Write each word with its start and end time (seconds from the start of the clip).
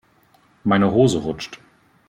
Meine 0.63 0.91
Hose 0.91 1.19
rutscht. 1.23 1.59